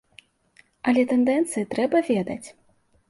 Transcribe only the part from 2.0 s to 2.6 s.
ведаць.